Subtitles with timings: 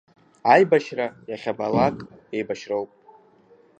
[0.53, 1.97] Аибашьра иахьабалаак
[2.35, 2.89] еибашьроуп.